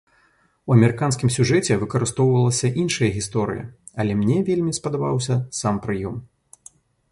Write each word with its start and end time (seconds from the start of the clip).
У 0.69 0.75
амерыканскім 0.75 1.29
сюжэце 1.35 1.75
выкарыстоўвалася 1.83 2.71
іншая 2.85 3.09
гісторыя, 3.19 3.63
але 4.03 4.13
мне 4.25 4.37
вельмі 4.51 4.77
спадабаўся 4.81 5.35
сам 5.63 5.75
прыём. 5.85 6.15